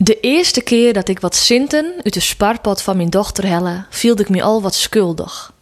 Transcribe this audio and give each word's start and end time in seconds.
De 0.00 0.20
eerste 0.20 0.60
keer 0.60 0.92
dat 0.92 1.08
ik 1.08 1.20
wat 1.20 1.36
zinten 1.36 1.94
uit 2.02 2.14
de 2.14 2.20
sparpot 2.20 2.82
van 2.82 2.96
mijn 2.96 3.10
dochter 3.10 3.46
helle, 3.46 3.84
viel 3.90 4.20
ik 4.20 4.28
me 4.28 4.42
al 4.42 4.62
wat 4.62 4.74
schuldig. 4.74 5.52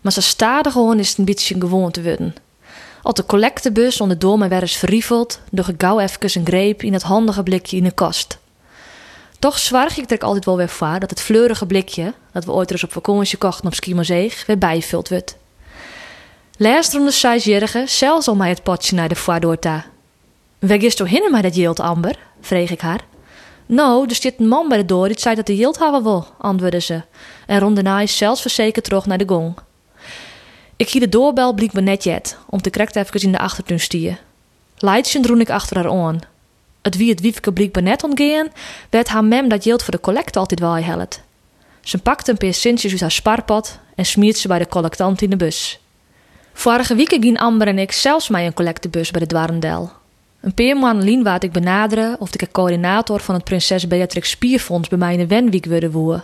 Maar 0.00 0.12
ze 0.12 0.22
staarde 0.22 0.70
gewoon 0.70 0.98
is 0.98 1.08
het 1.08 1.18
een 1.18 1.24
beetje 1.24 1.54
gewoon 1.58 1.90
te 1.90 2.02
worden. 2.02 2.34
Als 3.02 3.14
de 3.14 3.26
collectebus 3.26 4.00
onder 4.00 4.18
door 4.18 4.38
me 4.38 4.48
werd 4.48 4.62
eens 4.62 4.76
verrieveld, 4.76 5.40
doch 5.50 5.68
ik 5.68 5.82
gauw 5.82 6.00
even 6.00 6.40
een 6.40 6.46
greep 6.46 6.82
in 6.82 6.92
het 6.92 7.02
handige 7.02 7.42
blikje 7.42 7.76
in 7.76 7.84
de 7.84 7.90
kast. 7.90 8.38
Toch 9.38 9.58
zwarg 9.58 9.98
ik 9.98 10.10
er 10.10 10.18
altijd 10.18 10.44
wel 10.44 10.56
weer 10.56 10.68
voor 10.68 10.98
dat 10.98 11.10
het 11.10 11.20
fleurige 11.20 11.66
blikje, 11.66 12.14
dat 12.32 12.44
we 12.44 12.52
ooit 12.52 12.70
eens 12.70 12.84
op 12.84 12.92
vakantie 12.92 13.38
kochten 13.38 13.66
op 13.66 13.74
Schiermonnikoog, 13.74 14.46
weer 14.46 14.58
bijgevuld 14.58 15.08
werd. 15.08 15.36
Laatst 16.56 16.92
rond 16.92 17.06
de 17.06 17.12
zesjarige 17.12 17.84
zelfs 17.86 18.28
al 18.28 18.36
mij 18.36 18.48
het 18.48 18.62
potje 18.62 18.96
naar 18.96 19.08
de 19.08 19.14
vaardoorta. 19.14 19.84
Waar 20.58 20.80
gist 20.80 20.96
toch 20.96 21.08
hinnen 21.08 21.30
met 21.30 21.42
dat 21.42 21.54
jild, 21.54 21.80
Amber? 21.80 22.18
vreeg 22.40 22.70
ik 22.70 22.80
haar. 22.80 23.10
Nou, 23.72 24.06
er 24.08 24.14
zit 24.14 24.34
een 24.38 24.48
man 24.48 24.68
bij 24.68 24.78
de 24.78 24.84
deur 24.84 25.06
die 25.06 25.18
zei 25.18 25.34
dat 25.34 25.46
de 25.46 25.56
jild 25.56 25.78
hebben 25.78 26.02
wil, 26.02 26.26
antwoordde 26.38 26.80
ze. 26.80 27.02
En 27.46 27.58
rond 27.58 27.74
daarna 27.74 28.00
is 28.00 28.16
zelfs 28.16 28.40
verzekerd 28.40 28.84
terug 28.84 29.06
naar 29.06 29.18
de 29.18 29.28
gong. 29.28 29.54
Ik 30.76 30.88
gie 30.88 31.00
de 31.00 31.08
doorbel 31.08 31.52
bliek 31.52 31.72
me 31.72 31.80
net 31.80 32.04
jet, 32.04 32.36
om 32.46 32.62
te 32.62 32.70
krekt 32.70 32.96
even 32.96 33.20
in 33.20 33.32
de 33.32 33.38
achtertuin 33.38 33.80
stier. 33.80 34.20
Leidje 34.78 35.20
droeg 35.20 35.38
ik 35.38 35.50
achter 35.50 35.76
haar 35.76 35.90
aan. 35.90 36.20
Het 36.82 36.96
wie 36.96 37.10
het 37.10 37.20
wiefke 37.20 37.52
bliek 37.52 37.74
me 37.74 37.80
net 37.80 38.04
ontgeen, 38.04 38.50
werd 38.90 39.08
haar 39.08 39.24
mem 39.24 39.48
dat 39.48 39.64
jild 39.64 39.82
voor 39.82 39.94
de 39.94 40.00
collecte 40.00 40.38
altijd 40.38 40.60
wel 40.60 40.76
helpt. 40.76 41.22
Ze 41.80 41.98
pakte 41.98 42.30
een 42.30 42.36
paar 42.36 42.54
centjes 42.54 42.90
uit 42.90 43.00
haar 43.00 43.10
sparpot 43.10 43.78
en 43.94 44.04
smiert 44.04 44.36
ze 44.36 44.48
bij 44.48 44.58
de 44.58 44.68
collectant 44.68 45.22
in 45.22 45.30
de 45.30 45.36
bus. 45.36 45.80
Vorige 46.52 46.94
week 46.94 47.08
gingen 47.08 47.36
Amber 47.36 47.66
en 47.66 47.78
ik 47.78 47.92
zelfs 47.92 48.28
mij 48.28 48.46
een 48.46 48.54
collectebus 48.54 49.10
bij 49.10 49.20
de 49.20 49.26
Dwarendel. 49.26 50.01
Een 50.42 50.78
maanden 50.78 51.04
lien 51.04 51.22
waard 51.22 51.42
ik 51.42 51.52
benaderen 51.52 52.16
of 52.18 52.34
ik 52.34 52.42
een 52.42 52.50
coördinator 52.50 53.20
van 53.20 53.34
het 53.34 53.44
Prinses 53.44 53.86
Beatrix 53.86 54.30
Spierfonds 54.30 54.88
bij 54.88 54.98
mij 54.98 55.12
in 55.12 55.18
de 55.18 55.26
Wenwiek 55.26 55.64
wilde 55.64 55.90
woe. 55.90 56.22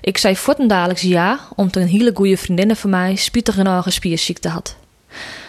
Ik 0.00 0.18
zei 0.18 0.36
voortendadelijks 0.36 1.02
ja, 1.02 1.38
omdat 1.56 1.82
een 1.82 1.88
hele 1.88 2.10
goede 2.14 2.36
vriendin 2.36 2.76
van 2.76 2.90
mij 2.90 3.16
spietig 3.16 3.56
een 3.56 3.92
spierziekte 3.92 4.48
had. 4.48 4.76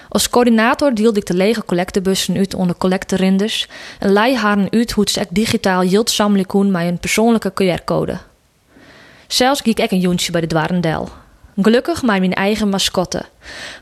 Als 0.10 0.30
coördinator 0.30 0.94
deelde 0.94 1.20
ik 1.20 1.26
de 1.26 1.34
lege 1.34 1.66
collectebussen 1.66 2.38
uit 2.38 2.54
onder 2.54 2.78
collecterinders 2.78 3.68
en 4.00 4.12
lei 4.12 4.36
haar 4.36 4.68
uit 4.70 4.92
hoe 4.92 5.04
het 5.04 5.28
digitaal 5.30 5.84
jild 5.84 6.18
met 6.72 6.88
een 6.88 7.00
persoonlijke 7.00 7.52
QR-code. 7.52 8.18
Zelfs 9.28 9.62
ging 9.62 9.78
ik 9.78 9.92
een 9.92 10.00
joentje 10.00 10.32
bij 10.32 10.42
de 10.42 10.48
Dwarendel. 10.48 11.10
Gelukkig 11.62 12.04
met 12.04 12.20
mijn 12.20 12.34
eigen 12.34 12.70
mascotte. 12.70 13.26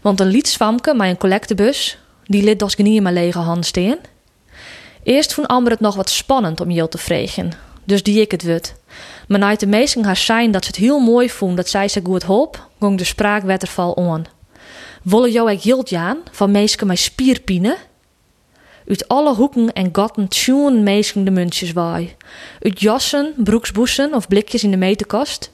Want 0.01 0.19
een 0.19 0.27
liedzwamke 0.27 0.93
met 0.93 1.09
een 1.09 1.17
collectebus, 1.17 1.97
die 2.27 2.43
lid 2.43 2.61
als 2.61 2.75
in 2.75 3.03
mijn 3.03 3.15
lege 3.15 3.39
hand 3.39 3.65
steen. 3.65 3.97
Eerst 5.03 5.33
vond 5.33 5.47
Amber 5.47 5.71
het 5.71 5.81
nog 5.81 5.95
wat 5.95 6.09
spannend 6.09 6.61
om 6.61 6.71
Jill 6.71 6.87
te 6.87 6.97
vregen, 6.97 7.51
dus 7.83 8.03
die 8.03 8.21
ik 8.21 8.31
het 8.31 8.43
wut. 8.43 8.75
Maar 9.27 9.39
na 9.39 9.55
de 9.55 9.67
meesten 9.67 10.03
haar 10.03 10.17
zijn 10.17 10.51
dat 10.51 10.63
ze 10.63 10.69
het 10.69 10.79
heel 10.79 10.99
mooi 10.99 11.29
vond 11.29 11.57
dat 11.57 11.69
zij 11.69 11.87
ze 11.87 12.01
goed 12.03 12.25
hulp, 12.25 12.67
ging 12.79 12.97
de 12.97 13.03
spraakwetterval 13.03 13.97
aan. 13.97 14.25
Wolle 15.03 15.31
jou 15.31 15.51
ik 15.51 15.59
Jild 15.59 15.89
jaan 15.89 16.17
van 16.31 16.51
meesken 16.51 16.87
mijn 16.87 16.99
spierpine? 16.99 17.77
Uit 18.87 19.07
alle 19.07 19.35
hoeken 19.35 19.73
en 19.73 19.89
gatten 19.91 20.27
tjoen 20.27 20.83
meesken 20.83 21.23
de 21.23 21.31
muntjes 21.31 21.71
waai. 21.71 22.15
Uit 22.61 22.79
jassen, 22.79 23.33
broeksboesen 23.37 24.13
of 24.13 24.27
blikjes 24.27 24.63
in 24.63 24.71
de 24.71 24.77
meterkast. 24.77 25.51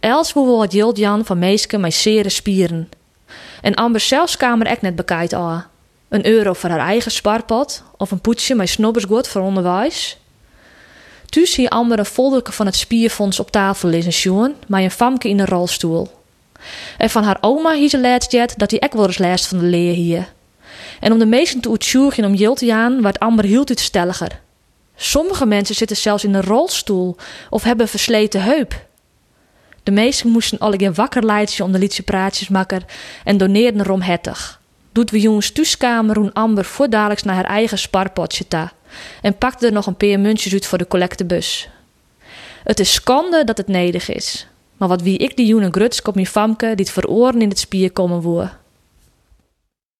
Els 0.00 0.32
woe 0.32 0.56
wat 0.56 0.72
Jild 0.72 0.96
Jan 0.96 1.24
van 1.24 1.38
meesken 1.38 1.80
mijn 1.80 1.92
zere 1.92 2.28
spieren. 2.28 2.88
En 3.62 3.74
Amber 3.74 4.00
zelfs 4.00 4.36
kamer 4.36 4.66
ek 4.66 4.82
net 4.82 4.96
bekijkt 4.96 5.32
al. 5.32 5.62
Een 6.08 6.26
euro 6.26 6.52
voor 6.52 6.70
haar 6.70 6.86
eigen 6.86 7.10
sparpot 7.10 7.82
of 7.96 8.10
een 8.10 8.20
poetsje 8.20 8.54
met 8.54 8.68
snobbersgoed 8.68 9.28
voor 9.28 9.42
onderwijs. 9.42 10.18
Thuis 11.26 11.52
zie 11.52 11.70
Amber 11.70 11.98
een 11.98 12.04
folderke 12.04 12.52
van 12.52 12.66
het 12.66 12.76
spierfonds 12.76 13.40
op 13.40 13.50
tafel 13.50 13.88
liggen 13.88 14.12
sjoen, 14.12 14.54
met 14.66 14.82
een 14.82 14.90
famke 14.90 15.28
in 15.28 15.38
een 15.38 15.46
rolstoel. 15.46 16.10
En 16.98 17.10
van 17.10 17.24
haar 17.24 17.38
oma 17.40 17.74
hier 17.74 17.88
ze 17.88 18.00
laatst 18.00 18.32
dat 18.58 18.70
hij 18.70 18.80
ook 18.80 19.46
van 19.46 19.58
de 19.58 19.64
leer 19.64 19.94
hier. 19.94 20.32
En 21.00 21.12
om 21.12 21.18
de 21.18 21.26
meesten 21.26 21.60
te 21.60 21.70
uitzoeken 21.70 22.24
om 22.24 22.34
Jill 22.34 22.54
te 22.54 22.66
gaan, 22.66 23.00
Amber 23.18 23.44
heel 23.44 23.70
iets 23.70 23.84
stelliger. 23.84 24.40
Sommige 24.96 25.46
mensen 25.46 25.74
zitten 25.74 25.96
zelfs 25.96 26.24
in 26.24 26.34
een 26.34 26.42
rolstoel 26.42 27.16
of 27.50 27.62
hebben 27.62 27.84
een 27.84 27.90
versleten 27.90 28.42
heup. 28.42 28.86
De 29.82 29.90
meesten 29.90 30.30
moesten 30.30 30.58
alle 30.58 30.78
geen 30.78 30.94
wakker 30.94 31.24
leidje 31.24 31.64
om 31.64 31.72
de 31.72 31.78
praatjes 32.02 32.48
maken 32.48 32.84
en 33.24 33.36
doneerden 33.36 33.80
erom 33.80 34.00
hettig. 34.00 34.60
Doet 34.96 35.10
we 35.10 35.20
jongens 35.20 35.50
thuiskamer 35.50 36.14
roen 36.14 36.32
Amber 36.32 36.64
voordaliks 36.64 37.22
naar 37.22 37.34
haar 37.34 37.44
eigen 37.44 37.78
sparpotje 37.78 38.48
ta 38.48 38.72
en 39.22 39.38
pakte 39.38 39.66
er 39.66 39.72
nog 39.72 39.86
een 39.86 39.96
paar 39.96 40.20
muntjes 40.20 40.52
uit 40.52 40.66
voor 40.66 40.78
de 40.78 40.86
collectebus. 40.86 41.68
Het 42.64 42.80
is 42.80 42.92
schande 42.92 43.44
dat 43.44 43.56
het 43.56 43.68
nedig 43.68 44.08
is, 44.08 44.46
maar 44.76 44.88
wat 44.88 45.02
wie 45.02 45.18
ik 45.18 45.36
die 45.36 45.46
jonge 45.46 45.68
grutsk 45.70 46.08
op 46.08 46.14
mijn 46.14 46.26
famke 46.26 46.66
die 46.66 46.84
het 46.84 46.90
veroren 46.90 47.40
in 47.40 47.48
het 47.48 47.58
spier 47.58 47.92
komen 47.92 48.20
woe. 48.20 48.50